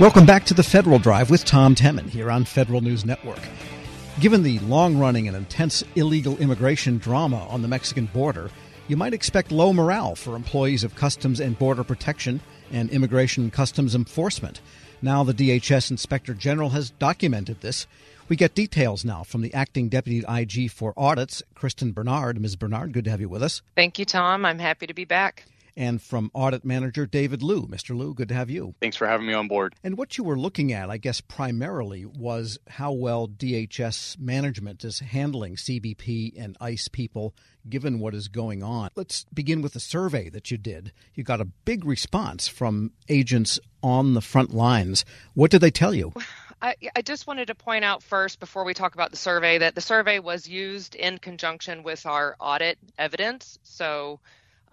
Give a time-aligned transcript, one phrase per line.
[0.00, 3.38] Welcome back to the Federal Drive with Tom Temin here on Federal News Network.
[4.18, 8.50] Given the long running and intense illegal immigration drama on the Mexican border,
[8.88, 12.40] you might expect low morale for employees of Customs and Border Protection
[12.72, 14.62] and Immigration and Customs Enforcement.
[15.02, 17.86] Now, the DHS Inspector General has documented this.
[18.26, 22.40] We get details now from the acting deputy IG for audits, Kristen Bernard.
[22.40, 22.56] Ms.
[22.56, 23.60] Bernard, good to have you with us.
[23.76, 24.46] Thank you, Tom.
[24.46, 25.44] I'm happy to be back
[25.76, 27.66] and from audit manager David Liu.
[27.66, 27.96] Mr.
[27.96, 28.74] Liu, good to have you.
[28.80, 29.74] Thanks for having me on board.
[29.82, 35.00] And what you were looking at, I guess, primarily was how well DHS management is
[35.00, 37.34] handling CBP and ICE people
[37.68, 38.90] given what is going on.
[38.96, 40.92] Let's begin with the survey that you did.
[41.14, 45.04] You got a big response from agents on the front lines.
[45.34, 46.12] What did they tell you?
[46.62, 49.74] I, I, just wanted to point out first, before we talk about the survey, that
[49.74, 53.58] the survey was used in conjunction with our audit evidence.
[53.62, 54.20] So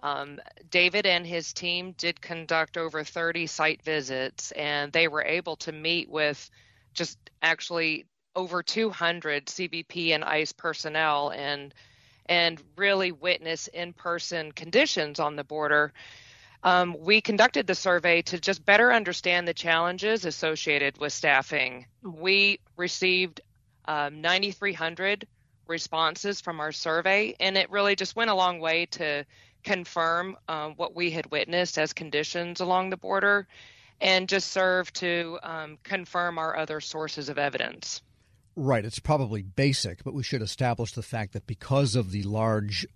[0.03, 5.55] um, David and his team did conduct over 30 site visits, and they were able
[5.57, 6.49] to meet with
[6.93, 8.05] just actually
[8.35, 11.73] over 200 CBP and ICE personnel and
[12.29, 15.93] and really witness in-person conditions on the border.
[16.61, 21.85] Um, we conducted the survey to just better understand the challenges associated with staffing.
[22.03, 23.39] We received
[23.85, 25.25] um, 9,300
[25.67, 29.25] responses from our survey, and it really just went a long way to
[29.67, 33.45] confirm um, what we had witnessed as conditions along the border
[33.99, 38.01] and just serve to um, confirm our other sources of evidence.
[38.55, 38.85] Right.
[38.85, 42.87] It's probably basic, but we should establish the fact that because of the large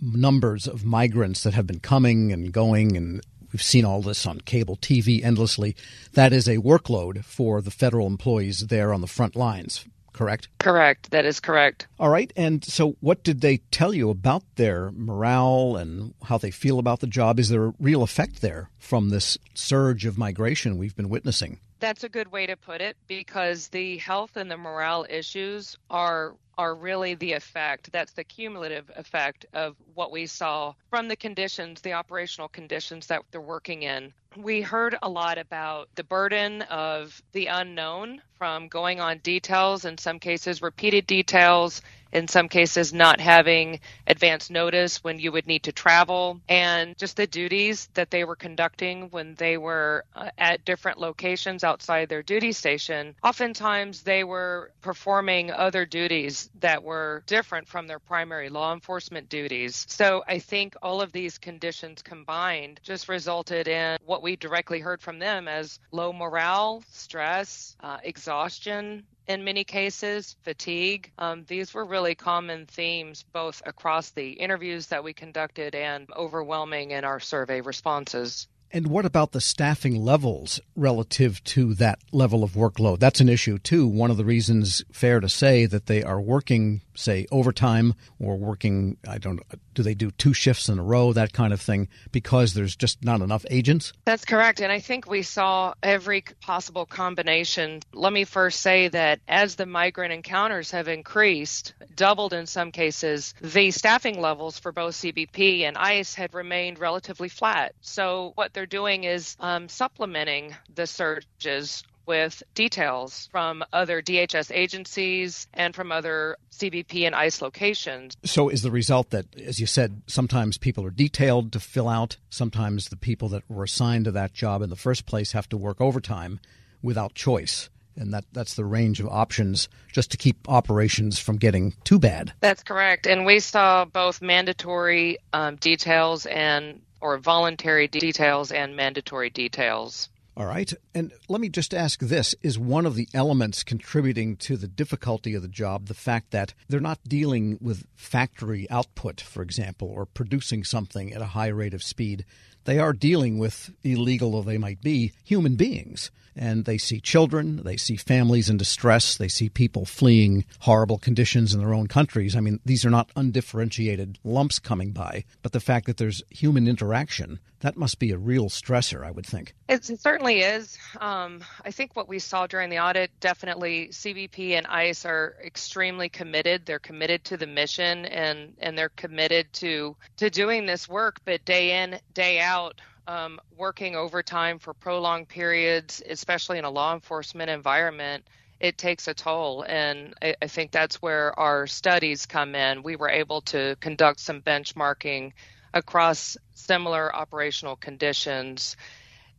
[0.00, 3.20] numbers of migrants that have been coming and going, and
[3.52, 5.76] we've seen all this on cable TV endlessly,
[6.14, 9.84] that is a workload for the federal employees there on the front lines
[10.14, 10.48] correct?
[10.58, 11.10] Correct.
[11.10, 11.86] That is correct.
[11.98, 12.32] All right.
[12.36, 17.00] And so, what did they tell you about their morale and how they feel about
[17.00, 17.38] the job?
[17.38, 21.58] Is there a real effect there from this surge of migration we've been witnessing?
[21.80, 26.34] That's a good way to put it because the health and the morale issues are
[26.58, 27.90] are really the effect.
[27.92, 33.22] That's the cumulative effect of what we saw from the conditions, the operational conditions that
[33.30, 34.12] they're working in.
[34.36, 39.96] We heard a lot about the burden of the unknown from going on details, in
[39.96, 41.82] some cases, repeated details,
[42.12, 47.16] in some cases not having advance notice when you would need to travel, and just
[47.16, 52.22] the duties that they were conducting when they were uh, at different locations outside their
[52.22, 53.14] duty station.
[53.22, 59.84] Oftentimes, they were performing other duties that were different from their primary law enforcement duties.
[59.88, 65.00] So I think all of these conditions combined just resulted in what we directly heard
[65.00, 71.10] from them as low morale, stress, uh, exhaustion, in many cases, fatigue.
[71.18, 76.90] Um, these were really common themes both across the interviews that we conducted and overwhelming
[76.90, 78.48] in our survey responses.
[78.74, 82.98] And what about the staffing levels relative to that level of workload?
[82.98, 83.86] That's an issue too.
[83.86, 88.96] One of the reasons, fair to say, that they are working, say, overtime or working,
[89.08, 89.40] I don't
[89.74, 93.04] do they do two shifts in a row, that kind of thing, because there's just
[93.04, 93.92] not enough agents?
[94.04, 94.60] That's correct.
[94.60, 97.80] And I think we saw every possible combination.
[97.92, 103.34] Let me first say that as the migrant encounters have increased, doubled in some cases,
[103.40, 107.74] the staffing levels for both CBP and ICE had remained relatively flat.
[107.80, 115.46] So what they're doing is um, supplementing the surges with details from other DHS agencies
[115.54, 118.16] and from other CBP and ICE locations.
[118.24, 122.16] So, is the result that, as you said, sometimes people are detailed to fill out,
[122.30, 125.56] sometimes the people that were assigned to that job in the first place have to
[125.56, 126.40] work overtime
[126.82, 127.68] without choice?
[127.96, 132.32] and that that's the range of options just to keep operations from getting too bad.
[132.40, 139.30] That's correct, and we saw both mandatory um, details and or voluntary details and mandatory
[139.30, 140.08] details.
[140.36, 140.72] All right.
[140.94, 145.34] And let me just ask this Is one of the elements contributing to the difficulty
[145.34, 150.06] of the job the fact that they're not dealing with factory output, for example, or
[150.06, 152.24] producing something at a high rate of speed?
[152.64, 157.62] They are dealing with, illegal though they might be, human beings and they see children,
[157.64, 162.36] they see families in distress, they see people fleeing horrible conditions in their own countries.
[162.36, 166.66] I mean, these are not undifferentiated lumps coming by, but the fact that there's human
[166.66, 169.54] interaction, that must be a real stressor, I would think.
[169.68, 170.78] It, certainly is.
[171.00, 176.08] Um, I think what we saw during the audit definitely CBP and ICE are extremely
[176.08, 176.66] committed.
[176.66, 181.44] They're committed to the mission and, and they're committed to, to doing this work, but
[181.44, 187.50] day in, day out, um, working overtime for prolonged periods, especially in a law enforcement
[187.50, 188.24] environment,
[188.60, 189.64] it takes a toll.
[189.68, 192.82] And I, I, think that's where our studies come in.
[192.82, 195.32] We were able to conduct some benchmarking
[195.74, 198.76] across similar operational conditions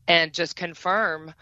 [0.07, 1.33] and just confirm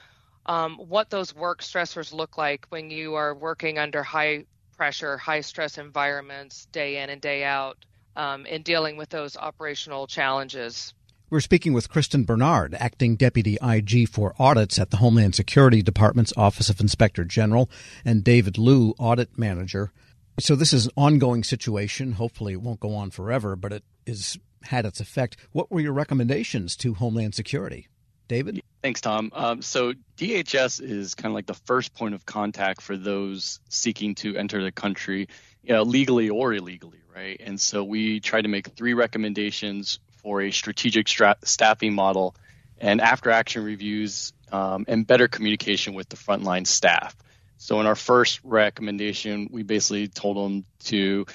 [0.46, 4.46] um, what those work stressors look like when you are working under high
[4.78, 7.78] pressure, high stress environments day in and day out,
[8.16, 10.94] um, in dealing with those operational challenges.
[11.34, 16.32] We're speaking with Kristen Bernard, acting deputy IG for audits at the Homeland Security Department's
[16.38, 17.72] Office of Inspector General,
[18.06, 19.92] and David Liu, audit manager.
[20.40, 22.12] So this is an ongoing situation.
[22.12, 25.36] Hopefully, it won't go on forever, but it has had its effect.
[25.54, 27.88] What were your recommendations to Homeland Security?
[28.28, 28.62] David?
[28.84, 29.32] Thanks, Tom.
[29.34, 34.14] Um, so DHS is kind of like the first point of contact for those seeking
[34.16, 35.28] to enter the country
[35.64, 37.42] you know, legally or illegally, right?
[37.44, 42.36] And so we try to make three recommendations for a strategic stra- staffing model
[42.80, 47.16] and after action reviews um, and better communication with the frontline staff.
[47.58, 51.26] So in our first recommendation, we basically told them to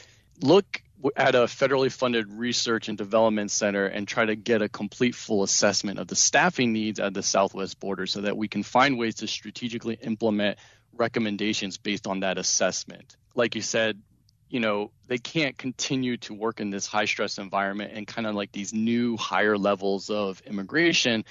[0.41, 0.83] look
[1.17, 5.43] at a federally funded research and development center and try to get a complete full
[5.43, 9.17] assessment of the staffing needs at the southwest border so that we can find ways
[9.17, 10.59] to strategically implement
[10.93, 13.17] recommendations based on that assessment.
[13.35, 14.01] Like you said,
[14.49, 18.35] you know, they can't continue to work in this high stress environment and kind of
[18.35, 21.25] like these new higher levels of immigration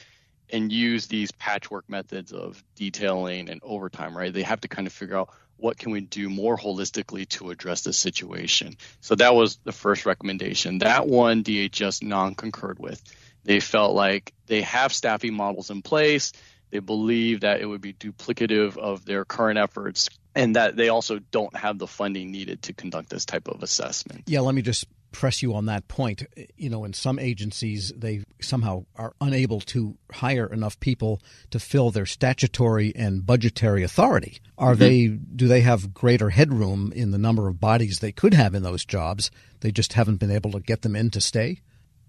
[0.49, 4.33] and use these patchwork methods of detailing and overtime, right?
[4.33, 7.81] They have to kind of figure out what can we do more holistically to address
[7.81, 8.77] the situation.
[9.01, 10.79] So that was the first recommendation.
[10.79, 13.01] That one DHS non-concurred with.
[13.43, 16.31] They felt like they have staffing models in place.
[16.69, 21.17] They believe that it would be duplicative of their current efforts and that they also
[21.31, 24.23] don't have the funding needed to conduct this type of assessment.
[24.27, 26.23] Yeah, let me just press you on that point.
[26.55, 31.89] You know, in some agencies, they somehow are unable to hire enough people to fill
[31.89, 34.37] their statutory and budgetary authority.
[34.59, 34.79] Are mm-hmm.
[34.79, 35.07] they?
[35.07, 38.85] Do they have greater headroom in the number of bodies they could have in those
[38.85, 39.31] jobs?
[39.61, 41.61] They just haven't been able to get them in to stay.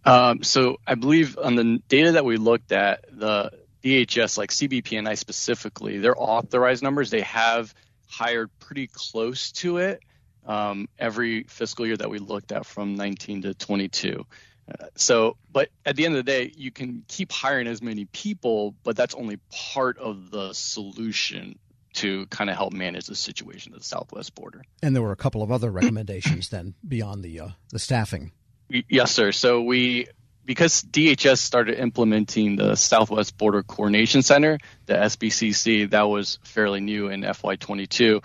[0.04, 3.52] Um, so I believe on the data that we looked at, the
[3.82, 7.74] DHS, like CBP and I specifically, their authorized numbers, they have
[8.08, 10.02] hired pretty close to it
[10.46, 14.26] um, every fiscal year that we looked at from 19 to 22.
[14.68, 18.06] Uh, so, but at the end of the day, you can keep hiring as many
[18.06, 21.58] people, but that's only part of the solution
[21.94, 24.62] to kind of help manage the situation at the southwest border.
[24.82, 28.32] And there were a couple of other recommendations then beyond the uh, the staffing.
[28.68, 29.32] Yes, sir.
[29.32, 30.08] So we
[30.48, 34.56] because DHS started implementing the Southwest Border Coordination Center,
[34.86, 38.24] the SBCC, that was fairly new in FY22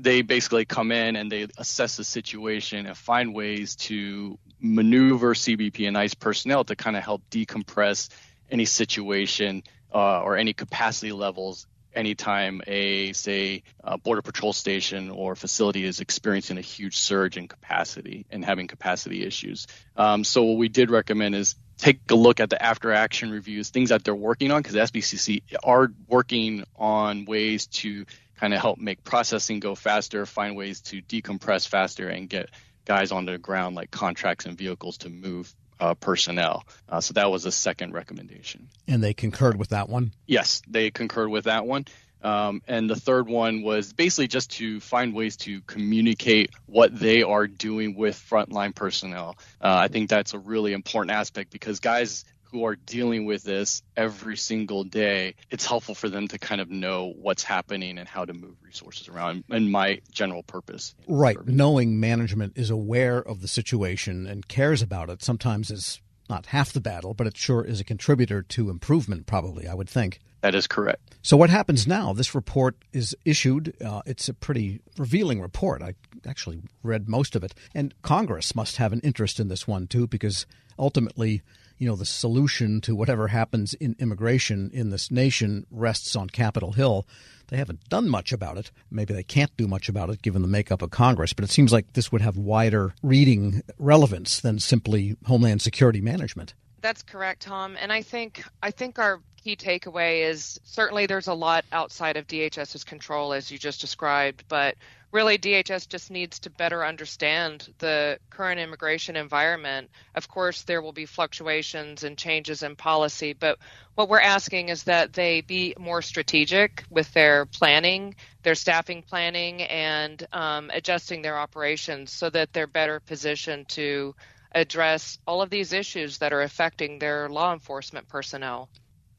[0.00, 5.86] they basically come in and they assess the situation and find ways to maneuver CBP
[5.86, 8.08] and ICE personnel to kind of help decompress
[8.50, 9.62] any situation
[9.94, 16.00] uh, or any capacity levels anytime a say a border patrol station or facility is
[16.00, 19.66] experiencing a huge surge in capacity and having capacity issues.
[19.96, 23.70] Um, so what we did recommend is take a look at the after action reviews
[23.70, 28.04] things that they're working on because sbcc are working on ways to
[28.42, 32.50] kind of help make processing go faster, find ways to decompress faster, and get
[32.84, 36.64] guys on the ground like contracts and vehicles to move uh, personnel.
[36.88, 38.68] Uh, so that was the second recommendation.
[38.86, 40.12] And they concurred with that one?
[40.26, 41.86] Yes, they concurred with that one.
[42.22, 47.24] Um, and the third one was basically just to find ways to communicate what they
[47.24, 49.36] are doing with frontline personnel.
[49.60, 53.82] Uh, I think that's a really important aspect because guys who are dealing with this
[53.96, 58.24] every single day, it's helpful for them to kind of know what's happening and how
[58.24, 60.94] to move resources around and my general purpose.
[61.08, 61.36] Right.
[61.46, 66.72] Knowing management is aware of the situation and cares about it sometimes is not half
[66.72, 70.20] the battle, but it sure is a contributor to improvement, probably, I would think.
[70.42, 71.14] That is correct.
[71.22, 72.12] So, what happens now?
[72.12, 73.74] This report is issued.
[73.80, 75.82] Uh, it's a pretty revealing report.
[75.82, 75.94] I
[76.26, 77.54] actually read most of it.
[77.74, 80.46] And Congress must have an interest in this one, too, because
[80.78, 81.42] ultimately
[81.82, 86.70] you know, the solution to whatever happens in immigration in this nation rests on Capitol
[86.70, 87.08] Hill.
[87.48, 88.70] They haven't done much about it.
[88.88, 91.72] Maybe they can't do much about it given the makeup of Congress, but it seems
[91.72, 96.54] like this would have wider reading relevance than simply Homeland Security management.
[96.82, 97.76] That's correct, Tom.
[97.80, 102.28] And I think I think our key takeaway is certainly there's a lot outside of
[102.28, 104.76] DHS's control as you just described, but
[105.12, 109.90] really DHS just needs to better understand the current immigration environment.
[110.14, 113.58] Of course, there will be fluctuations and changes in policy, but
[113.94, 119.62] what we're asking is that they be more strategic with their planning, their staffing planning,
[119.62, 124.14] and um, adjusting their operations so that they're better positioned to
[124.54, 128.68] address all of these issues that are affecting their law enforcement personnel.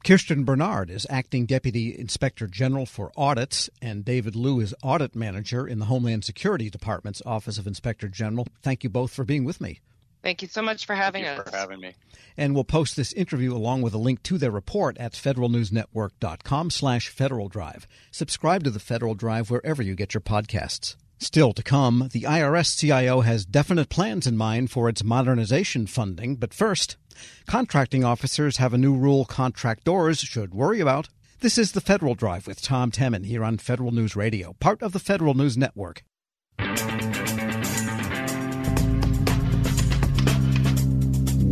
[0.04, 5.66] Kristen Bernard is acting Deputy Inspector General for Audits, and David Liu is Audit Manager
[5.66, 8.46] in the Homeland Security Department's Office of Inspector General.
[8.62, 9.80] Thank you both for being with me.
[10.22, 11.50] Thank you so much for having Thank us.
[11.50, 11.94] for having me.
[12.36, 17.08] And we'll post this interview along with a link to their report at federalnewsnetwork.com slash
[17.08, 17.86] Federal Drive.
[18.10, 20.96] Subscribe to the Federal Drive wherever you get your podcasts.
[21.18, 26.36] Still to come, the IRS CIO has definite plans in mind for its modernization funding,
[26.36, 26.96] but first,
[27.46, 31.08] contracting officers have a new rule contractors should worry about.
[31.40, 34.92] This is the Federal Drive with Tom Temin here on Federal News Radio, part of
[34.92, 36.02] the Federal News Network.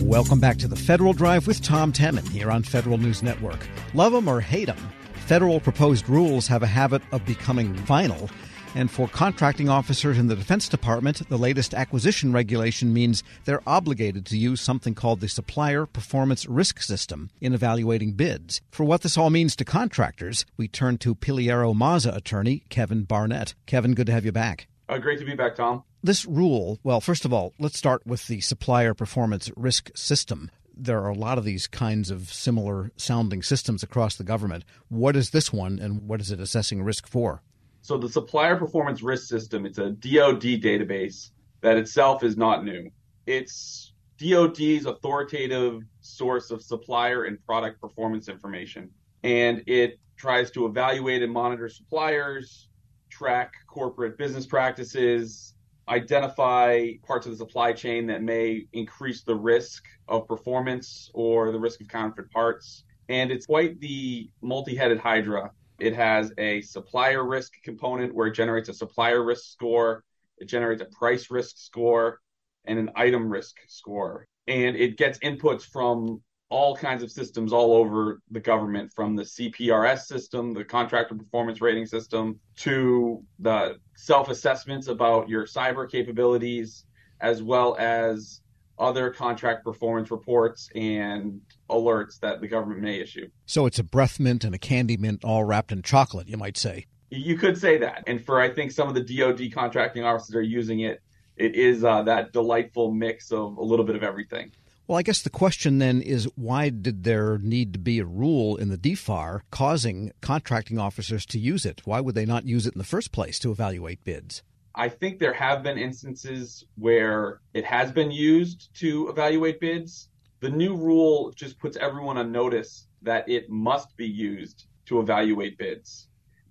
[0.04, 3.66] Welcome back to the Federal Drive with Tom Temin here on Federal News Network.
[3.94, 4.92] Love them or hate them,
[5.26, 8.28] federal proposed rules have a habit of becoming final.
[8.74, 14.24] And for contracting officers in the Defense Department, the latest acquisition regulation means they're obligated
[14.26, 18.62] to use something called the Supplier Performance Risk System in evaluating bids.
[18.70, 23.54] For what this all means to contractors, we turn to Piliero Mazza attorney Kevin Barnett.
[23.66, 24.68] Kevin, good to have you back.
[24.88, 25.84] Uh, great to be back, Tom.
[26.02, 31.02] This rule, well, first of all, let's start with the Supplier Performance Risk System there
[31.02, 34.64] are a lot of these kinds of similar sounding systems across the government.
[34.88, 37.42] What is this one and what is it assessing risk for?
[37.82, 41.30] So the Supplier Performance Risk System, it's a DoD database
[41.62, 42.88] that itself is not new.
[43.26, 48.88] It's DoD's authoritative source of supplier and product performance information.
[49.24, 52.68] And it tries to evaluate and monitor suppliers,
[53.10, 55.54] track corporate business practices,
[55.88, 61.58] identify parts of the supply chain that may increase the risk of performance or the
[61.58, 62.84] risk of counterfeit parts.
[63.08, 65.50] And it's quite the multi headed hydra.
[65.82, 70.04] It has a supplier risk component where it generates a supplier risk score,
[70.38, 72.20] it generates a price risk score,
[72.66, 74.28] and an item risk score.
[74.46, 79.24] And it gets inputs from all kinds of systems all over the government from the
[79.24, 86.84] CPRS system, the contractor performance rating system, to the self assessments about your cyber capabilities,
[87.20, 88.41] as well as
[88.78, 93.28] other contract performance reports and alerts that the government may issue.
[93.46, 96.56] So it's a breath mint and a candy mint all wrapped in chocolate, you might
[96.56, 96.86] say.
[97.10, 98.04] You could say that.
[98.06, 101.02] And for I think some of the DoD contracting officers are using it,
[101.36, 104.52] it is uh, that delightful mix of a little bit of everything.
[104.86, 108.56] Well, I guess the question then is why did there need to be a rule
[108.56, 111.82] in the DFAR causing contracting officers to use it?
[111.84, 114.42] Why would they not use it in the first place to evaluate bids?
[114.74, 120.08] I think there have been instances where it has been used to evaluate bids.
[120.40, 125.58] The new rule just puts everyone on notice that it must be used to evaluate
[125.58, 126.08] bids.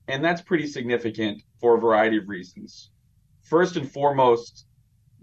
[0.07, 2.91] And that's pretty significant for a variety of reasons.
[3.41, 4.65] First and foremost,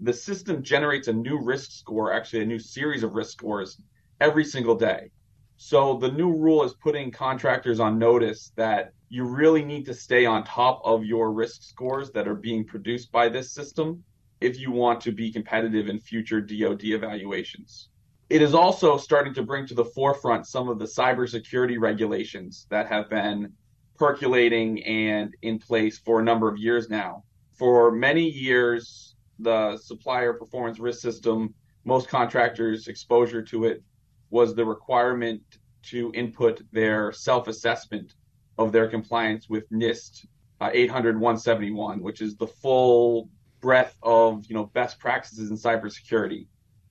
[0.01, 3.81] the system generates a new risk score, actually a new series of risk scores
[4.19, 5.11] every single day.
[5.57, 10.25] So the new rule is putting contractors on notice that you really need to stay
[10.25, 14.03] on top of your risk scores that are being produced by this system
[14.39, 17.89] if you want to be competitive in future DoD evaluations.
[18.29, 22.87] It is also starting to bring to the forefront some of the cybersecurity regulations that
[22.87, 23.51] have been
[23.97, 27.23] percolating and in place for a number of years now.
[27.53, 33.83] For many years, the supplier performance risk system, most contractors' exposure to it
[34.29, 35.41] was the requirement
[35.81, 38.13] to input their self assessment
[38.59, 40.27] of their compliance with NIST
[40.61, 43.29] uh, 800 171, which is the full
[43.61, 46.45] breadth of you know best practices in cybersecurity.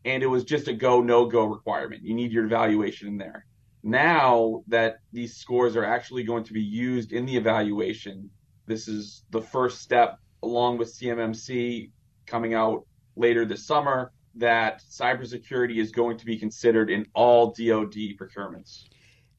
[0.05, 2.03] And it was just a go no go requirement.
[2.03, 3.45] You need your evaluation in there.
[3.83, 8.31] Now that these scores are actually going to be used in the evaluation,
[8.67, 11.91] this is the first step along with CMMC
[12.27, 18.17] coming out later this summer that cybersecurity is going to be considered in all DoD
[18.19, 18.85] procurements.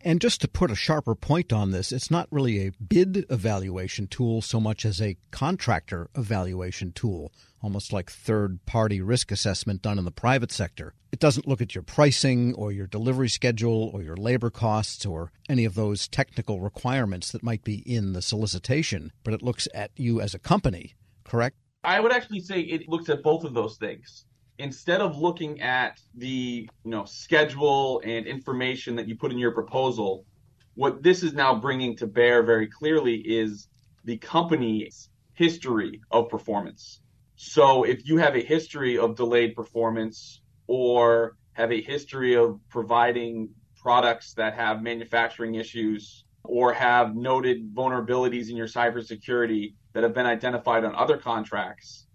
[0.02, 4.08] And just to put a sharper point on this, it's not really a bid evaluation
[4.08, 10.00] tool so much as a contractor evaluation tool, almost like third party risk assessment done
[10.00, 10.94] in the private sector.
[11.12, 15.34] It doesn't look at your pricing or your delivery schedule or your labor costs or
[15.50, 19.92] any of those technical requirements that might be in the solicitation, but it looks at
[19.98, 21.58] you as a company, correct?
[21.84, 24.26] I would actually say it looks at both of those things
[24.60, 29.52] instead of looking at the you know schedule and information that you put in your
[29.52, 30.26] proposal
[30.76, 33.68] what this is now bringing to bear very clearly is
[34.06, 37.02] the company's history of performance.
[37.36, 43.50] So if you have a history of delayed performance or have a history of providing
[43.82, 50.26] products that have manufacturing issues or have noted vulnerabilities in your cybersecurity that have been
[50.26, 52.06] identified on other contracts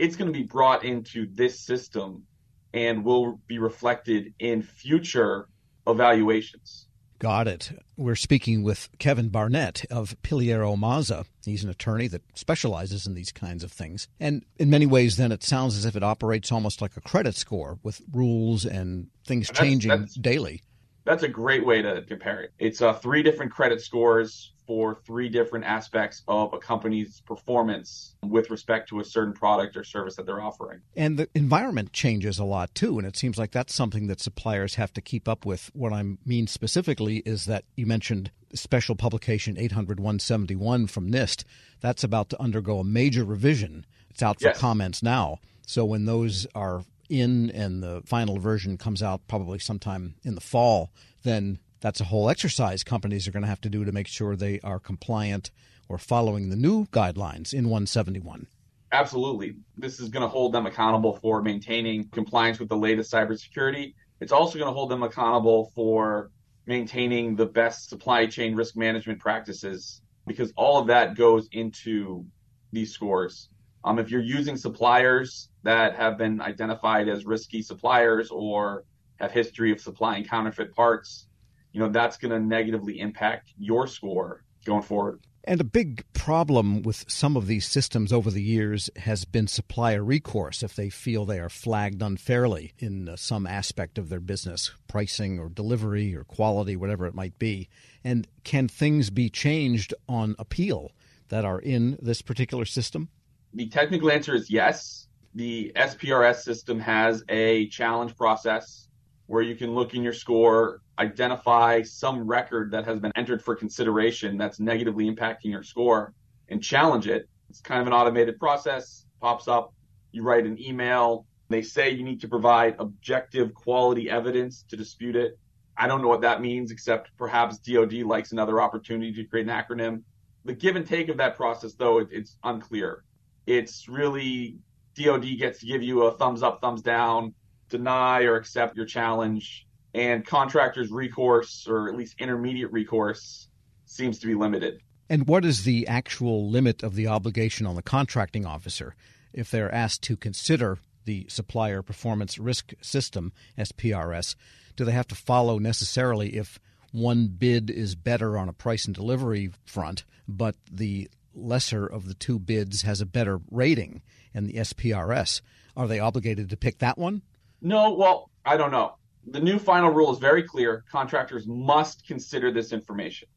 [0.00, 2.24] it's going to be brought into this system
[2.72, 5.46] and will be reflected in future
[5.86, 6.86] evaluations.
[7.18, 7.72] Got it.
[7.98, 11.26] We're speaking with Kevin Barnett of Piliero Mazza.
[11.44, 14.08] He's an attorney that specializes in these kinds of things.
[14.18, 17.34] And in many ways, then it sounds as if it operates almost like a credit
[17.34, 20.62] score with rules and things that's, changing that's, daily.
[21.04, 22.54] That's a great way to compare it.
[22.58, 28.50] It's uh, three different credit scores for three different aspects of a company's performance with
[28.50, 30.80] respect to a certain product or service that they're offering.
[30.94, 32.96] And the environment changes a lot too.
[32.96, 35.72] And it seems like that's something that suppliers have to keep up with.
[35.74, 41.42] What I mean specifically is that you mentioned special publication 800 171 from NIST.
[41.80, 43.84] That's about to undergo a major revision.
[44.08, 44.58] It's out for yes.
[44.60, 45.40] comments now.
[45.66, 50.40] So when those are in and the final version comes out probably sometime in the
[50.40, 50.92] fall,
[51.24, 54.36] then that's a whole exercise companies are going to have to do to make sure
[54.36, 55.50] they are compliant
[55.88, 58.46] or following the new guidelines in 171.
[58.92, 59.56] Absolutely.
[59.76, 63.94] This is going to hold them accountable for maintaining compliance with the latest cybersecurity.
[64.20, 66.30] It's also going to hold them accountable for
[66.66, 72.24] maintaining the best supply chain risk management practices because all of that goes into
[72.72, 73.48] these scores.
[73.82, 78.84] Um, if you're using suppliers that have been identified as risky suppliers or
[79.16, 81.26] have history of supplying counterfeit parts,
[81.72, 85.20] you know, that's going to negatively impact your score going forward.
[85.44, 90.04] And a big problem with some of these systems over the years has been supplier
[90.04, 94.70] recourse if they feel they are flagged unfairly in uh, some aspect of their business,
[94.86, 97.70] pricing or delivery or quality, whatever it might be.
[98.04, 100.92] And can things be changed on appeal
[101.28, 103.08] that are in this particular system?
[103.54, 105.06] The technical answer is yes.
[105.34, 108.88] The SPRS system has a challenge process
[109.30, 113.54] where you can look in your score, identify some record that has been entered for
[113.54, 116.12] consideration that's negatively impacting your score,
[116.48, 117.28] and challenge it.
[117.48, 119.72] It's kind of an automated process, pops up,
[120.10, 121.26] you write an email.
[121.48, 125.38] They say you need to provide objective quality evidence to dispute it.
[125.76, 129.52] I don't know what that means, except perhaps DoD likes another opportunity to create an
[129.54, 130.02] acronym.
[130.44, 133.04] The give and take of that process, though, it, it's unclear.
[133.46, 134.58] It's really
[134.96, 137.32] DoD gets to give you a thumbs up, thumbs down
[137.70, 143.48] deny or accept your challenge, and contractors' recourse, or at least intermediate recourse,
[143.86, 144.80] seems to be limited.
[145.08, 148.94] And what is the actual limit of the obligation on the contracting officer
[149.32, 154.36] if they're asked to consider the supplier performance risk system, SPRS?
[154.76, 156.60] Do they have to follow necessarily if
[156.92, 162.14] one bid is better on a price and delivery front, but the lesser of the
[162.14, 165.40] two bids has a better rating in the SPRS?
[165.76, 167.22] Are they obligated to pick that one?
[167.62, 168.96] No, well, I don't know.
[169.26, 170.84] The new final rule is very clear.
[170.90, 173.28] Contractors must consider this information,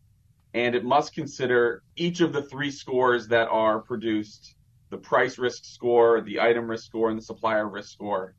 [0.54, 4.56] and it must consider each of the three scores that are produced
[4.90, 8.36] the price risk score, the item risk score, and the supplier risk score.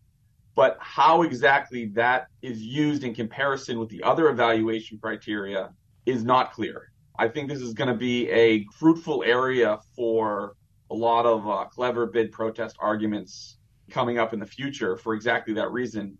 [0.54, 5.70] But how exactly that is used in comparison with the other evaluation criteria
[6.06, 6.92] is not clear.
[7.18, 10.54] I think this is going to be a fruitful area for
[10.90, 13.58] a lot of uh, clever bid protest arguments
[13.90, 16.18] coming up in the future for exactly that reason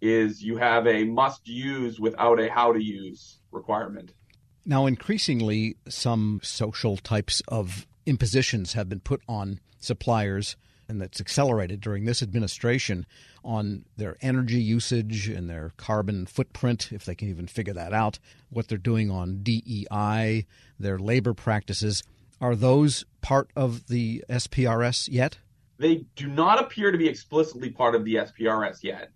[0.00, 4.12] is you have a must use without a how to use requirement.
[4.64, 10.56] Now, increasingly, some social types of impositions have been put on suppliers,
[10.88, 13.06] and that's accelerated during this administration
[13.44, 18.18] on their energy usage and their carbon footprint, if they can even figure that out,
[18.50, 20.46] what they're doing on DEI,
[20.78, 22.02] their labor practices.
[22.40, 25.38] Are those part of the SPRS yet?
[25.78, 29.10] They do not appear to be explicitly part of the SPRS yet.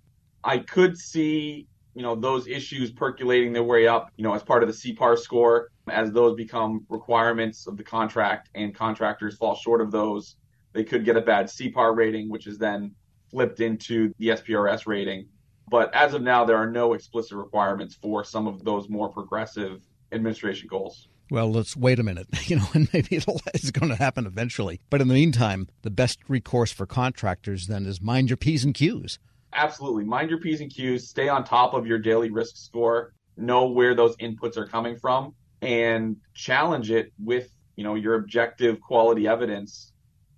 [0.45, 4.63] I could see, you know, those issues percolating their way up, you know, as part
[4.63, 9.81] of the CPAR score, as those become requirements of the contract and contractors fall short
[9.81, 10.37] of those,
[10.73, 12.95] they could get a bad CPAR rating, which is then
[13.31, 15.27] flipped into the SPRS rating.
[15.69, 19.81] But as of now, there are no explicit requirements for some of those more progressive
[20.13, 24.27] administration goals well, let's wait a minute, you know, and maybe it's going to happen
[24.27, 24.81] eventually.
[24.91, 28.75] But in the meantime, the best recourse for contractors then is mind your P's and
[28.75, 29.19] Q's.
[29.53, 30.05] Absolutely.
[30.05, 31.09] Mind your P's and Q's.
[31.09, 33.13] Stay on top of your daily risk score.
[33.37, 38.81] Know where those inputs are coming from and challenge it with, you know, your objective
[38.81, 39.93] quality evidence.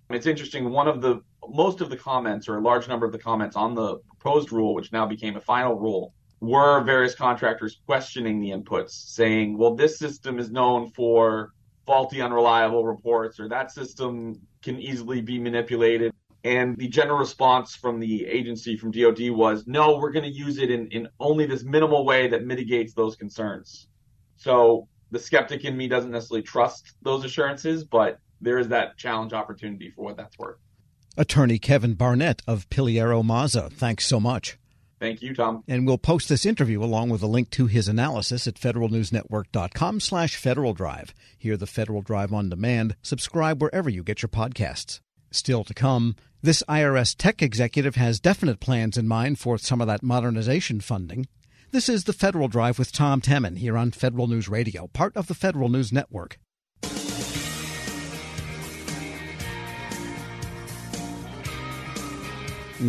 [0.09, 0.69] It's interesting.
[0.69, 3.75] One of the, most of the comments or a large number of the comments on
[3.75, 8.91] the proposed rule, which now became a final rule, were various contractors questioning the inputs,
[8.91, 11.53] saying, well, this system is known for
[11.85, 16.13] faulty, unreliable reports, or that system can easily be manipulated.
[16.43, 20.57] And the general response from the agency, from DoD, was no, we're going to use
[20.57, 23.87] it in, in only this minimal way that mitigates those concerns.
[24.35, 29.31] So the skeptic in me doesn't necessarily trust those assurances, but there is that challenge
[29.31, 30.57] opportunity for what that's worth.
[31.15, 34.57] Attorney Kevin Barnett of Piliero Mazza, thanks so much.
[35.03, 35.65] Thank you, Tom.
[35.67, 40.37] And we'll post this interview along with a link to his analysis at federalnewsnetwork.com slash
[40.37, 41.13] Federal Drive.
[41.37, 42.95] Hear the Federal Drive on demand.
[43.01, 45.01] Subscribe wherever you get your podcasts.
[45.29, 49.87] Still to come, this IRS tech executive has definite plans in mind for some of
[49.87, 51.27] that modernization funding.
[51.71, 55.27] This is the Federal Drive with Tom Temin here on Federal News Radio, part of
[55.27, 56.39] the Federal News Network.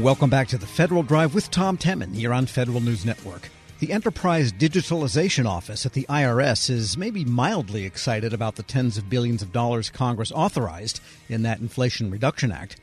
[0.02, 3.48] Welcome back to the Federal Drive with Tom Temin here on Federal News Network.
[3.78, 9.08] The Enterprise Digitalization Office at the IRS is maybe mildly excited about the tens of
[9.08, 12.80] billions of dollars Congress authorized in that Inflation Reduction Act.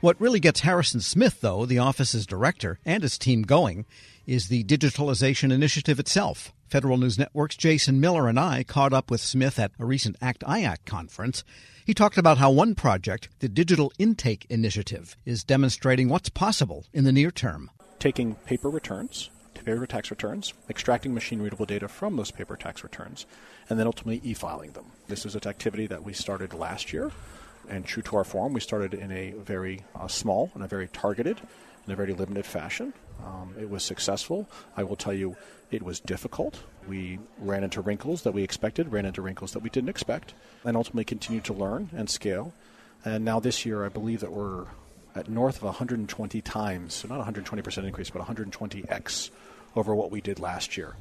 [0.00, 3.84] What really gets Harrison Smith, though, the office's director, and his team going,
[4.28, 6.52] is the digitalization initiative itself.
[6.72, 10.40] Federal News Network's Jason Miller and I caught up with Smith at a recent ACT
[10.44, 11.44] IAC conference.
[11.84, 17.04] He talked about how one project, the Digital Intake Initiative, is demonstrating what's possible in
[17.04, 17.70] the near term.
[17.98, 23.26] Taking paper returns, paper tax returns, extracting machine readable data from those paper tax returns,
[23.68, 24.86] and then ultimately e filing them.
[25.08, 27.12] This is an activity that we started last year.
[27.68, 30.88] And true to our form, we started in a very uh, small and a very
[30.88, 31.38] targeted,
[31.86, 32.92] in a very limited fashion.
[33.24, 34.48] Um, it was successful.
[34.76, 35.36] I will tell you,
[35.70, 36.60] it was difficult.
[36.88, 40.76] We ran into wrinkles that we expected, ran into wrinkles that we didn't expect, and
[40.76, 42.52] ultimately continued to learn and scale.
[43.04, 44.66] And now this year, I believe that we're
[45.14, 49.30] at north of 120 times, so not 120% increase, but 120x
[49.76, 50.94] over what we did last year.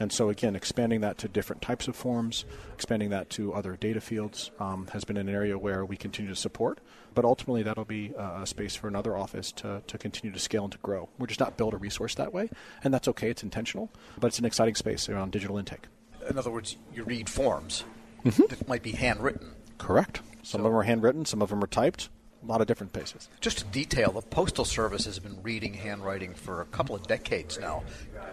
[0.00, 4.00] And so, again, expanding that to different types of forms, expanding that to other data
[4.00, 6.80] fields um, has been an area where we continue to support.
[7.14, 10.72] But ultimately, that'll be a space for another office to, to continue to scale and
[10.72, 11.08] to grow.
[11.18, 12.48] We're just not build a resource that way,
[12.84, 13.28] and that's okay.
[13.28, 15.86] It's intentional, but it's an exciting space around digital intake.
[16.28, 17.84] In other words, you read forms
[18.24, 18.42] mm-hmm.
[18.48, 19.54] that might be handwritten.
[19.78, 20.20] Correct.
[20.42, 22.08] Some so, of them are handwritten, some of them are typed
[22.42, 23.28] a lot of different places.
[23.40, 27.58] Just to detail, the Postal Service has been reading handwriting for a couple of decades
[27.58, 27.82] now.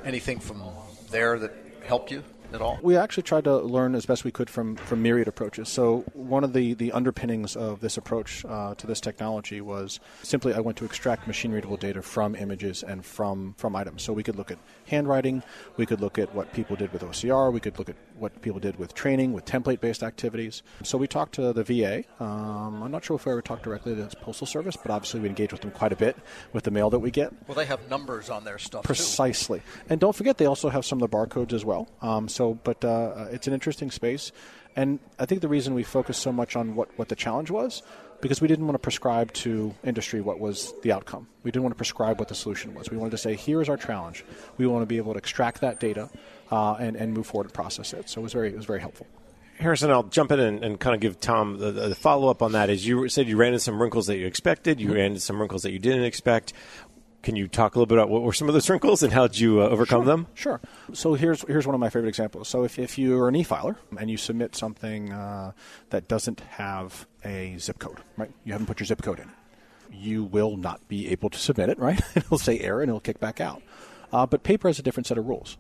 [0.06, 0.62] Anything from
[1.10, 1.52] there that
[1.84, 2.24] helped you?
[2.54, 2.80] at all?
[2.82, 5.70] We actually tried to learn as best we could from, from myriad approaches.
[5.70, 10.54] So one of the, the underpinnings of this approach uh, to this technology was simply
[10.54, 14.04] I went to extract machine readable data from images and from, from items.
[14.04, 15.44] So we could look at handwriting,
[15.78, 18.60] we could look at what people did with OCR, we could look at what people
[18.60, 20.64] did with training, with template based activities.
[20.84, 22.04] So we talked to the VA.
[22.24, 25.20] Um, I'm not sure if we ever talked directly to the Postal Service, but obviously
[25.20, 26.16] we engage with them quite a bit
[26.54, 27.34] with the mail that we get.
[27.48, 28.84] Well, they have numbers on their stuff.
[28.84, 29.60] Precisely.
[29.60, 29.82] Too.
[29.90, 31.90] And don't forget, they also have some of the barcodes as well.
[32.02, 34.32] Um, so, but uh, it's an interesting space.
[34.76, 37.82] And I think the reason we focused so much on what, what the challenge was
[38.22, 41.28] because we didn't want to prescribe to industry what was the outcome.
[41.44, 42.90] We didn't want to prescribe what the solution was.
[42.90, 44.26] We wanted to say, here is our challenge.
[44.58, 46.10] We want to be able to extract that data
[46.52, 48.10] uh, and, and move forward and process it.
[48.10, 49.08] So it was very, it was very helpful.
[49.58, 52.52] Harrison, I'll jump in and, and, kind of give Tom the, the follow up on
[52.52, 52.70] that.
[52.70, 54.96] Is you said you ran into some wrinkles that you expected, you mm-hmm.
[54.96, 56.52] ran into some wrinkles that you didn't expect.
[57.26, 59.26] Can you talk a little bit about what were some of those wrinkles and how
[59.26, 60.28] did you uh, overcome sure, them?
[60.36, 60.62] Sure.
[60.94, 62.48] So here's here's one of my favorite examples.
[62.48, 65.54] So if, if you're an e-filer and you submit something uh,
[65.90, 68.30] that doesn't have a zip code, right?
[68.44, 69.32] You haven't put your zip code in.
[69.92, 72.00] You will not be able to submit it, right?
[72.16, 73.64] it'll say error and it'll kick back out.
[74.14, 75.58] Uh, but paper has a different set of rules.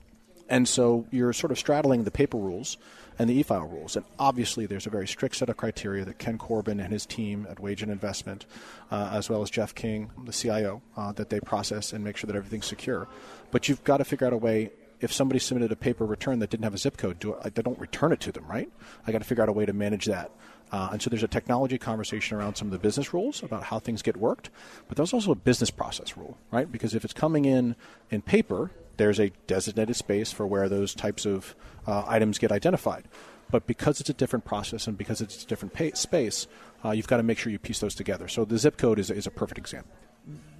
[0.47, 2.78] And so you're sort of straddling the paper rules
[3.17, 3.95] and the e-file rules.
[3.95, 7.47] And obviously, there's a very strict set of criteria that Ken Corbin and his team
[7.49, 8.45] at Wage and Investment,
[8.91, 12.28] uh, as well as Jeff King, the CIO, uh, that they process and make sure
[12.28, 13.08] that everything's secure.
[13.51, 14.71] But you've got to figure out a way.
[15.01, 17.78] If somebody submitted a paper return that didn't have a zip code, do I, don't
[17.78, 18.71] return it to them, right?
[19.06, 20.32] I got to figure out a way to manage that.
[20.71, 23.78] Uh, and so there's a technology conversation around some of the business rules about how
[23.78, 24.49] things get worked,
[24.88, 26.71] but there's also a business process rule, right?
[26.71, 27.75] Because if it's coming in
[28.10, 31.55] in paper, there's a designated space for where those types of
[31.88, 33.05] uh, items get identified.
[33.51, 36.47] But because it's a different process and because it's a different pay- space,
[36.84, 38.27] uh, you've got to make sure you piece those together.
[38.27, 39.91] So the zip code is, is a perfect example.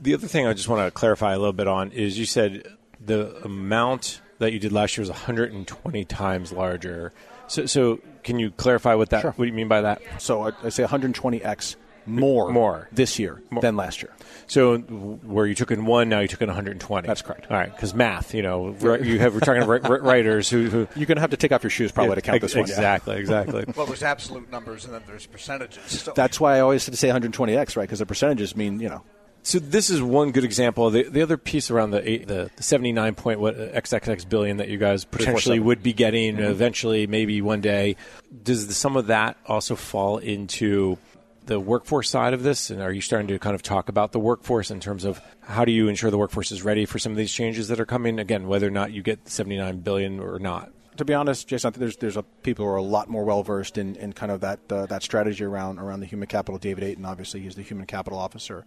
[0.02, 2.68] The other thing I just want to clarify a little bit on is you said
[3.04, 7.12] the amount that you did last year was 120 times larger.
[7.48, 9.22] So, so can you clarify what that?
[9.22, 9.32] Sure.
[9.32, 10.02] What do you mean by that?
[10.20, 13.62] So I, I say 120x more, more this year more.
[13.62, 14.12] than last year.
[14.48, 17.08] So where you took in one, now you took in 120.
[17.08, 17.48] That's correct.
[17.50, 21.08] All right, because math, you know, you have we're talking about writers who, who you're
[21.08, 22.64] going to have to take off your shoes probably yeah, to count this one.
[22.64, 23.22] Exactly, yeah.
[23.22, 23.66] exactly.
[23.76, 26.02] well, there's absolute numbers and then there's percentages.
[26.02, 26.14] So.
[26.16, 27.84] That's why I always say 120x, right?
[27.84, 29.04] Because the percentages mean you know
[29.46, 30.90] so this is one good example.
[30.90, 34.80] The, the other piece around the the, the 79 point what xxx billion that you
[34.80, 36.46] guys potentially would be getting mm-hmm.
[36.46, 37.96] eventually, maybe one day.
[38.44, 40.98] Does the, some of that also fall into
[41.46, 42.70] the workforce side of this?
[42.70, 45.66] And are you starting to kind of talk about the workforce in terms of how
[45.66, 48.20] do you ensure the workforce is ready for some of these changes that are coming?
[48.20, 50.72] Again, whether or not you get 79 billion or not.
[50.98, 53.26] To be honest, Jason, I think there's there's a, people who are a lot more
[53.26, 56.58] well versed in, in kind of that uh, that strategy around around the human capital.
[56.58, 58.66] David Ayton, obviously, he's the human capital officer,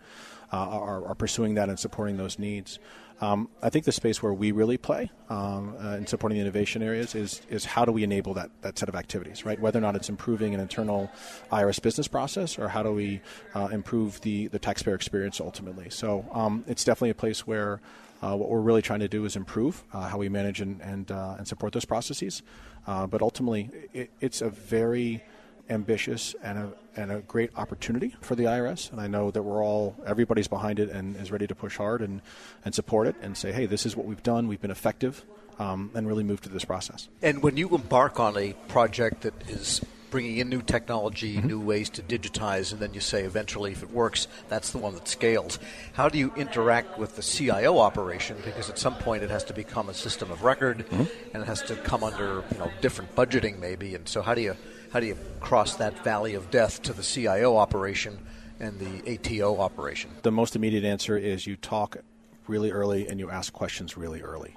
[0.53, 2.79] uh, are, are pursuing that and supporting those needs.
[3.21, 6.83] Um, I think the space where we really play um, uh, in supporting the innovation
[6.83, 9.59] areas is is how do we enable that, that set of activities, right?
[9.59, 11.11] Whether or not it's improving an internal
[11.51, 13.21] IRS business process or how do we
[13.55, 15.91] uh, improve the, the taxpayer experience ultimately.
[15.91, 17.81] So um, it's definitely a place where
[18.23, 21.11] uh, what we're really trying to do is improve uh, how we manage and and,
[21.11, 22.43] uh, and support those processes.
[22.87, 25.23] Uh, but ultimately, it, it's a very
[25.71, 28.91] ambitious and a, and a great opportunity for the IRS.
[28.91, 32.01] And I know that we're all, everybody's behind it and is ready to push hard
[32.03, 32.21] and,
[32.65, 34.49] and support it and say, hey, this is what we've done.
[34.49, 35.25] We've been effective
[35.59, 37.09] um, and really move to this process.
[37.23, 41.47] And when you embark on a project that is bringing in new technology, mm-hmm.
[41.47, 44.95] new ways to digitize, and then you say eventually, if it works, that's the one
[44.95, 45.59] that scales.
[45.93, 48.37] How do you interact with the CIO operation?
[48.45, 51.05] Because at some point, it has to become a system of record, mm-hmm.
[51.35, 53.95] and it has to come under you know different budgeting, maybe.
[53.95, 54.57] And so, how do you
[54.93, 58.19] how do you cross that valley of death to the CIO operation
[58.61, 60.11] and the ATO operation?
[60.23, 61.99] The most immediate answer is you talk
[62.47, 64.57] really early and you ask questions really early.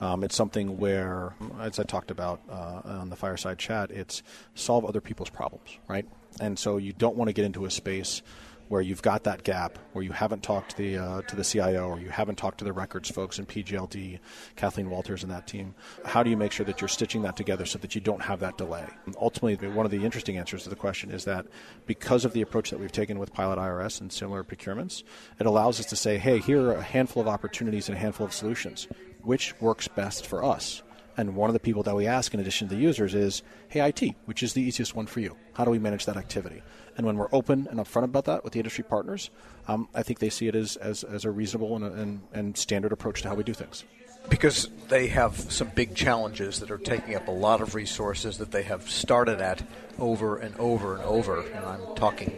[0.00, 4.22] Um, it's something where, as I talked about uh, on the fireside chat, it's
[4.54, 6.06] solve other people's problems, right?
[6.40, 8.22] And so you don't want to get into a space
[8.68, 11.88] where you've got that gap, where you haven't talked to the uh, to the CIO
[11.88, 14.18] or you haven't talked to the records folks in PGLD,
[14.56, 15.74] Kathleen Walters and that team.
[16.04, 18.40] How do you make sure that you're stitching that together so that you don't have
[18.40, 18.86] that delay?
[19.06, 21.46] And ultimately, one of the interesting answers to the question is that
[21.86, 25.02] because of the approach that we've taken with Pilot IRS and similar procurements,
[25.38, 28.26] it allows us to say, hey, here are a handful of opportunities and a handful
[28.26, 28.88] of solutions.
[29.22, 30.82] Which works best for us?
[31.16, 33.88] And one of the people that we ask, in addition to the users, is, hey,
[33.88, 35.36] IT, which is the easiest one for you?
[35.52, 36.62] How do we manage that activity?
[36.96, 39.30] And when we're open and upfront about that with the industry partners,
[39.68, 42.92] um, I think they see it as, as, as a reasonable and, and, and standard
[42.92, 43.84] approach to how we do things
[44.28, 48.50] because they have some big challenges that are taking up a lot of resources that
[48.50, 49.62] they have started at
[49.98, 51.40] over and over and over.
[51.40, 52.32] And I'm talking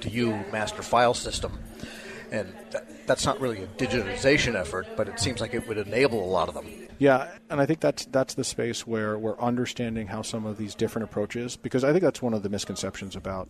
[0.00, 1.58] to you, master file system.
[2.30, 6.22] And that, that's not really a digitization effort, but it seems like it would enable
[6.22, 6.87] a lot of them.
[6.98, 10.74] Yeah, and I think that's that's the space where we're understanding how some of these
[10.74, 13.48] different approaches, because I think that's one of the misconceptions about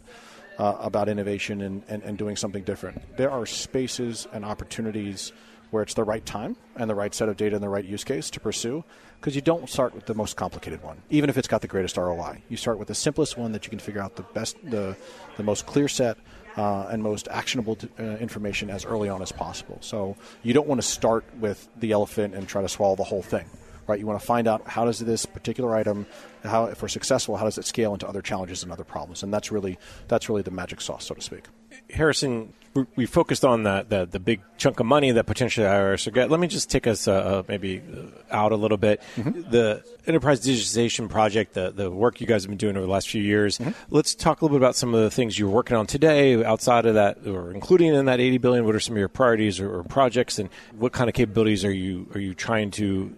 [0.59, 3.01] uh, about innovation and, and, and doing something different.
[3.17, 5.33] There are spaces and opportunities
[5.71, 8.05] where it's the right time and the right set of data and the right use
[8.05, 8.85] case to pursue
[9.21, 11.97] because you don't start with the most complicated one even if it's got the greatest
[11.97, 14.97] ROI you start with the simplest one that you can figure out the best the
[15.37, 16.17] the most clear set
[16.57, 20.81] uh, and most actionable uh, information as early on as possible so you don't want
[20.81, 23.47] to start with the elephant and try to swallow the whole thing
[23.89, 23.99] right?
[23.99, 26.07] You want to find out how does this particular item,
[26.45, 29.33] how if we're successful, how does it scale into other challenges and other problems, and
[29.33, 31.45] that's really that's really the magic sauce, so to speak.
[31.91, 32.53] Harrison,
[32.97, 36.31] we focused on the, the, the big chunk of money that potentially IRS will get.
[36.31, 37.83] Let me just take us uh, uh, maybe
[38.31, 39.03] out a little bit.
[39.17, 39.51] Mm-hmm.
[39.51, 43.09] The enterprise digitization project, the, the work you guys have been doing over the last
[43.09, 43.59] few years.
[43.59, 43.71] Mm-hmm.
[43.91, 46.87] Let's talk a little bit about some of the things you're working on today outside
[46.87, 48.65] of that, or including in that 80 billion.
[48.65, 51.73] What are some of your priorities or, or projects, and what kind of capabilities are
[51.73, 53.15] you are you trying to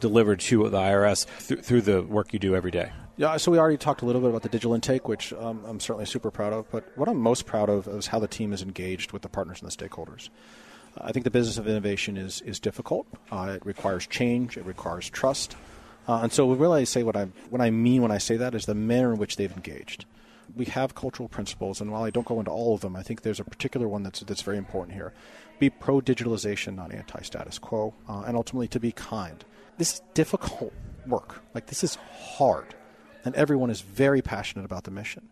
[0.00, 2.90] deliver to the IRS th- through the work you do every day?
[3.18, 5.80] Yeah, so we already talked a little bit about the digital intake, which um, I'm
[5.80, 6.70] certainly super proud of.
[6.70, 9.62] But what I'm most proud of is how the team is engaged with the partners
[9.62, 10.28] and the stakeholders.
[10.98, 13.06] I think the business of innovation is is difficult.
[13.30, 14.56] Uh, it requires change.
[14.56, 15.56] It requires trust.
[16.08, 18.54] Uh, and so, we really, say what I what I mean when I say that
[18.54, 20.04] is the manner in which they've engaged.
[20.54, 23.22] We have cultural principles, and while I don't go into all of them, I think
[23.22, 25.12] there's a particular one that's that's very important here.
[25.58, 29.44] Be pro digitalization, not anti status quo, uh, and ultimately to be kind
[29.78, 30.72] this is difficult
[31.06, 31.42] work.
[31.54, 31.96] Like this is
[32.36, 32.74] hard,
[33.26, 35.28] and everyone is very passionate about the mission.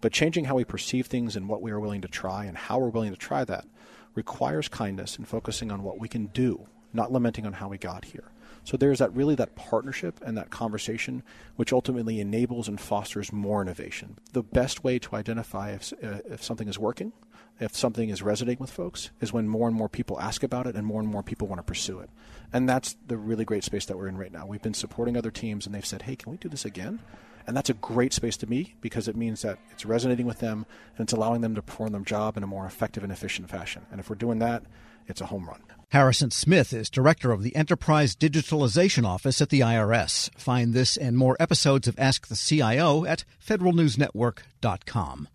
[0.00, 2.78] But changing how we perceive things and what we are willing to try and how
[2.78, 3.66] we're willing to try that
[4.14, 8.04] requires kindness and focusing on what we can do, not lamenting on how we got
[8.04, 8.30] here.
[8.64, 11.22] So there's that really that partnership and that conversation,
[11.56, 14.18] which ultimately enables and fosters more innovation.
[14.34, 17.12] The best way to identify if, uh, if something is working
[17.60, 20.76] if something is resonating with folks is when more and more people ask about it
[20.76, 22.10] and more and more people want to pursue it.
[22.52, 24.46] And that's the really great space that we're in right now.
[24.46, 27.00] We've been supporting other teams and they've said, hey, can we do this again?
[27.48, 30.66] And that's a great space to be because it means that it's resonating with them
[30.96, 33.86] and it's allowing them to perform their job in a more effective and efficient fashion.
[33.90, 34.64] And if we're doing that,
[35.06, 35.62] it's a home run.
[35.88, 40.28] Harrison Smith is director of the Enterprise Digitalization Office at the IRS.
[40.38, 45.28] Find this and more episodes of Ask the CIO at federalnewsnetwork.com.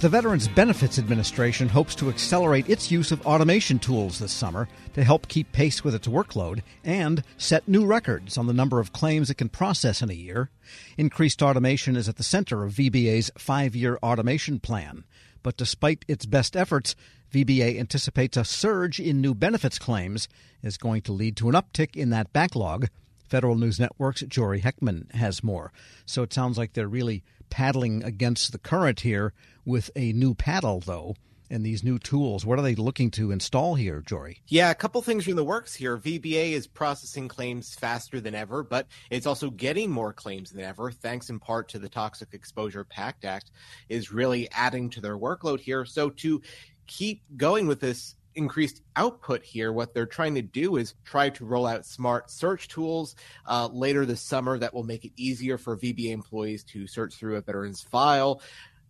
[0.00, 5.02] The Veterans Benefits Administration hopes to accelerate its use of automation tools this summer to
[5.02, 9.30] help keep pace with its workload and set new records on the number of claims
[9.30, 10.50] it can process in a year.
[10.98, 15.04] Increased automation is at the center of VBA's five year automation plan.
[15.42, 16.94] But despite its best efforts,
[17.32, 20.28] VBA anticipates a surge in new benefits claims
[20.62, 22.88] is going to lead to an uptick in that backlog.
[23.28, 25.72] Federal News Network's Jory Heckman has more.
[26.04, 29.32] So it sounds like they're really paddling against the current here
[29.64, 31.14] with a new paddle, though.
[31.50, 32.44] and these new tools.
[32.44, 34.40] What are they looking to install here, Jory?
[34.48, 35.96] Yeah, a couple things are in the works here.
[35.96, 40.90] VBA is processing claims faster than ever, but it's also getting more claims than ever,
[40.90, 43.50] thanks in part to the Toxic Exposure PACT Act,
[43.88, 45.84] is really adding to their workload here.
[45.84, 46.42] So to
[46.86, 51.44] keep going with this increased output here, what they're trying to do is try to
[51.44, 55.76] roll out smart search tools uh, later this summer that will make it easier for
[55.76, 58.40] VBA employees to search through a veteran's file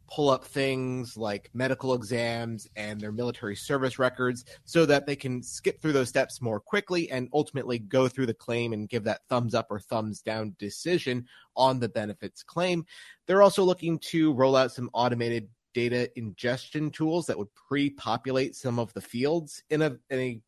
[0.08, 5.42] pull up things like medical exams and their military service records so that they can
[5.42, 9.20] skip through those steps more quickly and ultimately go through the claim and give that
[9.28, 12.84] thumbs up or thumbs down decision on the benefits claim.
[13.26, 18.78] They're also looking to roll out some automated data ingestion tools that would pre-populate some
[18.78, 20.40] of the fields in a, in a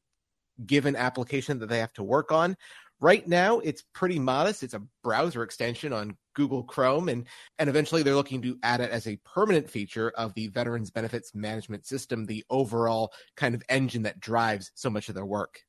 [0.65, 2.57] given application that they have to work on
[3.01, 4.65] Right now, it's pretty modest.
[4.65, 7.27] It's a browser extension on Google Chrome, and
[7.61, 11.33] and eventually they're looking to add it as a permanent feature of the Veterans Benefits
[11.33, 15.61] Management System, the overall kind of engine that drives so much of their work.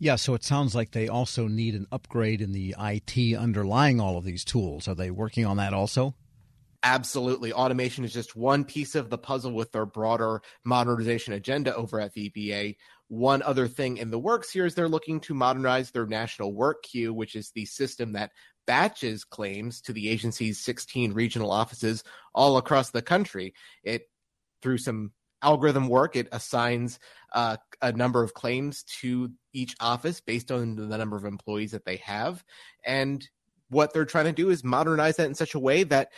[0.00, 4.18] Yeah, so it sounds like they also need an upgrade in the IT underlying all
[4.18, 4.88] of these tools.
[4.88, 6.16] Are they working on that also?
[6.84, 7.52] Absolutely.
[7.52, 12.14] Automation is just one piece of the puzzle with their broader modernization agenda over at
[12.14, 12.76] VBA.
[13.06, 16.82] One other thing in the works here is they're looking to modernize their national work
[16.82, 18.32] queue, which is the system that
[18.66, 22.02] batches claims to the agency's 16 regional offices
[22.34, 23.54] all across the country.
[23.84, 24.08] It,
[24.60, 26.98] through some algorithm work, it assigns
[27.32, 31.84] uh, a number of claims to each office based on the number of employees that
[31.84, 32.42] they have.
[32.84, 33.28] And
[33.68, 36.08] what they're trying to do is modernize that in such a way that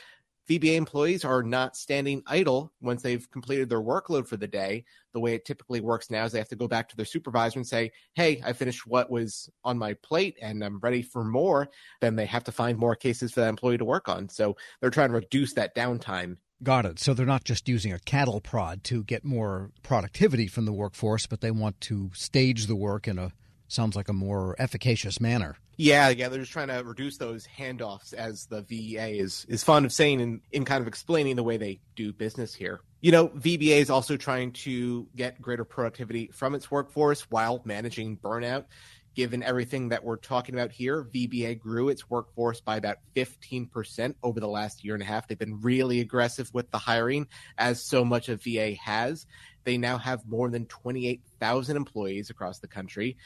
[0.49, 4.85] VBA employees are not standing idle once they've completed their workload for the day.
[5.13, 7.59] The way it typically works now is they have to go back to their supervisor
[7.59, 11.69] and say, Hey, I finished what was on my plate and I'm ready for more.
[12.01, 14.29] Then they have to find more cases for that employee to work on.
[14.29, 16.37] So they're trying to reduce that downtime.
[16.63, 16.99] Got it.
[16.99, 21.27] So they're not just using a cattle prod to get more productivity from the workforce,
[21.27, 23.33] but they want to stage the work in a
[23.69, 25.57] sounds like a more efficacious manner.
[25.77, 29.85] Yeah, yeah, they're just trying to reduce those handoffs, as the VBA is is fond
[29.85, 32.81] of saying, in, in kind of explaining the way they do business here.
[33.01, 38.17] You know, VBA is also trying to get greater productivity from its workforce while managing
[38.17, 38.67] burnout.
[39.15, 44.41] Given everything that we're talking about here, VBA grew its workforce by about 15% over
[44.41, 45.29] the last year and a half.
[45.29, 49.27] They've been really aggressive with the hiring, as so much of VA has.
[49.63, 53.17] They now have more than 28,000 employees across the country.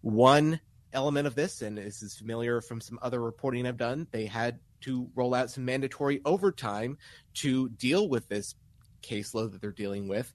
[0.00, 0.60] One
[0.92, 4.58] element of this, and this is familiar from some other reporting I've done, they had
[4.82, 6.98] to roll out some mandatory overtime
[7.34, 8.54] to deal with this
[9.02, 10.32] caseload that they're dealing with.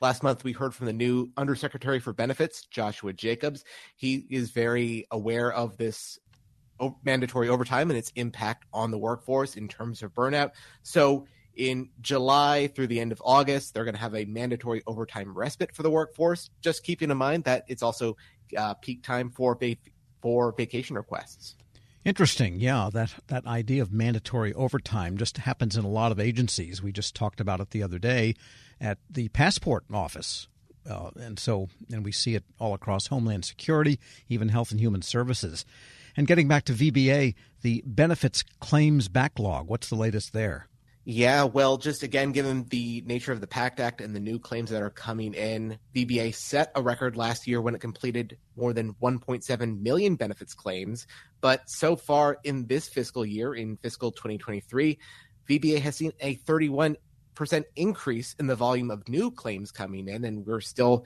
[0.00, 3.64] Last month, we heard from the new Undersecretary for Benefits, Joshua Jacobs.
[3.96, 6.18] He is very aware of this
[7.04, 10.50] mandatory overtime and its impact on the workforce in terms of burnout.
[10.82, 15.36] So, in July through the end of August, they're going to have a mandatory overtime
[15.36, 16.48] respite for the workforce.
[16.62, 18.16] Just keeping in mind that it's also
[18.56, 19.76] uh, peak time for va-
[20.20, 21.56] for vacation requests.
[22.04, 22.90] Interesting, yeah.
[22.92, 26.82] That that idea of mandatory overtime just happens in a lot of agencies.
[26.82, 28.34] We just talked about it the other day
[28.80, 30.48] at the passport office,
[30.88, 35.02] uh, and so and we see it all across Homeland Security, even Health and Human
[35.02, 35.64] Services.
[36.16, 39.68] And getting back to VBA, the benefits claims backlog.
[39.68, 40.68] What's the latest there?
[41.04, 44.70] Yeah, well, just again, given the nature of the PACT Act and the new claims
[44.70, 48.94] that are coming in, VBA set a record last year when it completed more than
[49.02, 51.08] 1.7 million benefits claims.
[51.40, 54.96] But so far in this fiscal year, in fiscal 2023,
[55.50, 56.96] VBA has seen a 31%
[57.74, 61.04] increase in the volume of new claims coming in, and we're still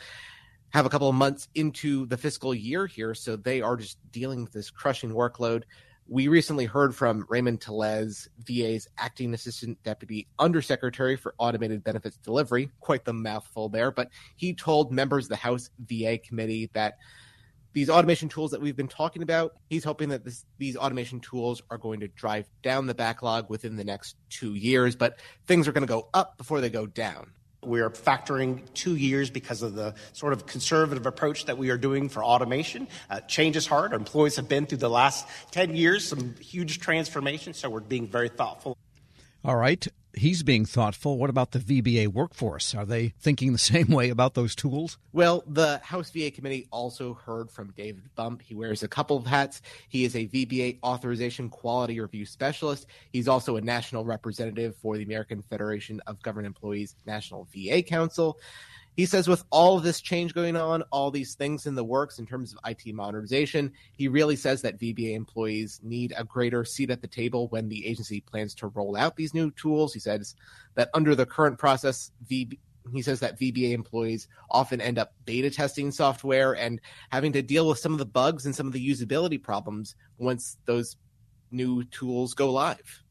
[0.70, 4.42] have a couple of months into the fiscal year here, so they are just dealing
[4.42, 5.62] with this crushing workload.
[6.08, 12.70] We recently heard from Raymond Tellez, VA's acting assistant deputy undersecretary for automated benefits delivery.
[12.78, 16.98] Quite the mouthful there, but he told members of the House VA committee that
[17.72, 21.60] these automation tools that we've been talking about, he's hoping that this, these automation tools
[21.70, 25.72] are going to drive down the backlog within the next two years, but things are
[25.72, 27.32] going to go up before they go down.
[27.66, 32.08] We're factoring two years because of the sort of conservative approach that we are doing
[32.08, 32.88] for automation.
[33.10, 33.92] Uh, change is hard.
[33.92, 38.06] Our employees have been through the last 10 years some huge transformation, so we're being
[38.06, 38.78] very thoughtful.
[39.44, 41.18] All right he's being thoughtful.
[41.18, 42.74] What about the VBA workforce?
[42.74, 44.98] Are they thinking the same way about those tools?
[45.12, 48.42] Well, the House VA committee also heard from David Bump.
[48.42, 49.62] He wears a couple of hats.
[49.88, 52.86] He is a VBA authorization quality review specialist.
[53.12, 58.38] He's also a national representative for the American Federation of Government Employees National VA Council.
[58.96, 62.18] He says, with all of this change going on, all these things in the works
[62.18, 66.90] in terms of IT modernization, he really says that VBA employees need a greater seat
[66.90, 69.92] at the table when the agency plans to roll out these new tools.
[69.92, 70.34] He says
[70.76, 72.58] that under the current process, he
[73.02, 76.80] says that VBA employees often end up beta testing software and
[77.10, 80.56] having to deal with some of the bugs and some of the usability problems once
[80.64, 80.96] those
[81.50, 83.02] new tools go live.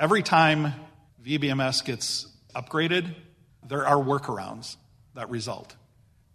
[0.00, 0.74] Every time
[1.22, 2.26] VBMS gets
[2.56, 3.14] upgraded,
[3.68, 4.76] there are workarounds
[5.14, 5.74] that result.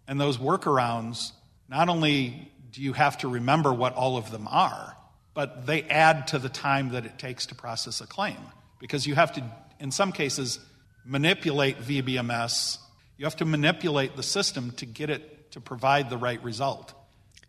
[0.08, 1.32] And those workarounds,
[1.68, 4.96] not only do you have to remember what all of them are,
[5.34, 8.38] but they add to the time that it takes to process a claim.
[8.78, 9.44] Because you have to,
[9.80, 10.58] in some cases,
[11.04, 12.78] manipulate VBMS.
[13.16, 16.92] You have to manipulate the system to get it to provide the right result.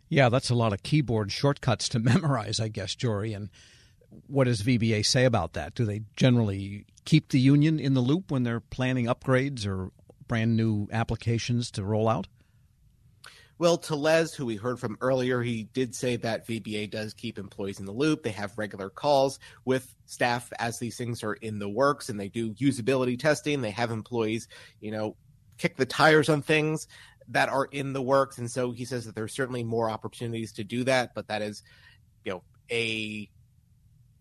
[0.10, 3.34] Yeah, that's a lot of keyboard shortcuts to memorize, I guess, Jory.
[3.34, 3.50] And
[4.28, 5.76] what does VBA say about that?
[5.76, 9.92] Do they generally keep the union in the loop when they're planning upgrades or
[10.28, 12.28] brand new applications to roll out?
[13.60, 17.80] Well, Tellez, who we heard from earlier, he did say that VBA does keep employees
[17.80, 18.22] in the loop.
[18.22, 22.28] They have regular calls with staff as these things are in the works and they
[22.30, 23.62] do usability testing.
[23.62, 24.48] They have employees,
[24.80, 25.16] you know,
[25.58, 26.88] kick the tires on things
[27.30, 28.38] that are in the works.
[28.38, 31.64] And so he says that there's certainly more opportunities to do that, but that is,
[32.24, 33.28] you know, a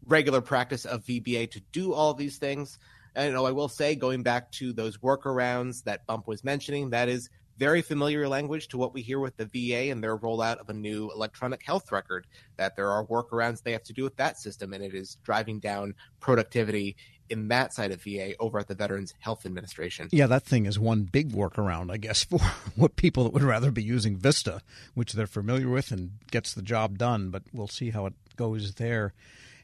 [0.07, 2.79] regular practice of VBA to do all these things.
[3.17, 6.91] You oh, know, I will say, going back to those workarounds that Bump was mentioning,
[6.91, 10.59] that is very familiar language to what we hear with the VA and their rollout
[10.59, 12.27] of a new electronic health record,
[12.59, 15.61] that there are workarounds they have to do with that system, and it is driving
[15.61, 16.95] down productivity
[17.31, 20.09] in that side of VA over at the Veterans Health Administration.
[20.13, 22.39] Yeah, that thing is one big workaround, I guess, for
[22.77, 24.61] what people that would rather be using Vista,
[24.95, 28.75] which they're familiar with and gets the job done, but we'll see how it goes
[28.75, 29.15] there.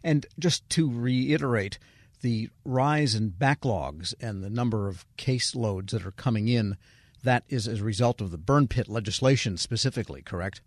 [0.02, 1.78] And just to reiterate,
[2.22, 6.76] the rise in backlogs and the number of caseloads that are coming in
[7.22, 10.60] that is as a result of the burn pit legislation specifically, correct?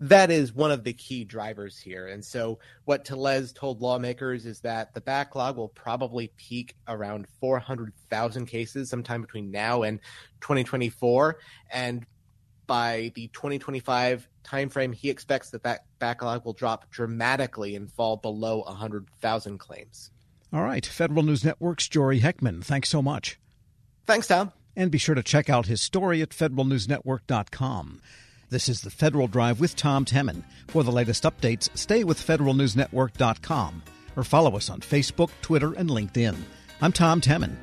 [0.00, 2.08] That is one of the key drivers here.
[2.08, 8.46] And so, what Tellez told lawmakers is that the backlog will probably peak around 400,000
[8.46, 10.00] cases sometime between now and
[10.40, 11.38] 2024.
[11.70, 12.04] And
[12.66, 18.62] by the 2025 timeframe, he expects that that backlog will drop dramatically and fall below
[18.62, 20.10] 100,000 claims.
[20.52, 20.84] All right.
[20.84, 22.62] Federal News Network's Jory Heckman.
[22.62, 23.38] Thanks so much.
[24.06, 24.52] Thanks, Tom.
[24.76, 28.00] And be sure to check out his story at federalnewsnetwork.com.
[28.50, 30.44] This is the Federal Drive with Tom Temin.
[30.68, 33.82] For the latest updates, stay with federalnewsnetwork.com
[34.14, 36.36] or follow us on Facebook, Twitter, and LinkedIn.
[36.80, 37.56] I'm Tom Temin.